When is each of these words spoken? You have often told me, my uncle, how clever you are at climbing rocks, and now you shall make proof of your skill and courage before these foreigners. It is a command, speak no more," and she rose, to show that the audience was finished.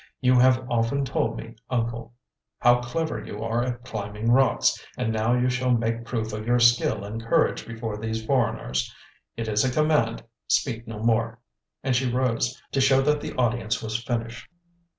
You 0.19 0.39
have 0.39 0.65
often 0.67 1.05
told 1.05 1.37
me, 1.37 1.57
my 1.69 1.77
uncle, 1.77 2.15
how 2.57 2.81
clever 2.81 3.23
you 3.23 3.43
are 3.43 3.63
at 3.63 3.83
climbing 3.85 4.31
rocks, 4.31 4.83
and 4.97 5.13
now 5.13 5.35
you 5.35 5.47
shall 5.47 5.69
make 5.69 6.05
proof 6.05 6.33
of 6.33 6.47
your 6.47 6.57
skill 6.59 7.03
and 7.03 7.23
courage 7.23 7.67
before 7.67 7.97
these 7.97 8.25
foreigners. 8.25 8.91
It 9.37 9.47
is 9.47 9.63
a 9.63 9.69
command, 9.71 10.23
speak 10.47 10.87
no 10.87 10.97
more," 11.03 11.37
and 11.83 11.95
she 11.95 12.11
rose, 12.11 12.59
to 12.71 12.81
show 12.81 13.03
that 13.03 13.21
the 13.21 13.35
audience 13.35 13.83
was 13.83 14.01
finished. 14.03 14.47